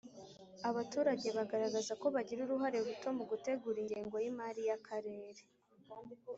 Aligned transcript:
Abaturage 0.69 1.27
bagaragaza 1.37 1.93
ko 2.01 2.07
bagira 2.15 2.39
uruhare 2.43 2.77
ruto 2.85 3.07
mu 3.17 3.23
gutegura 3.31 3.77
ingengo 3.83 4.15
y 4.23 4.27
imari 4.31 4.61
y 4.69 4.73
Akarere 4.77 5.41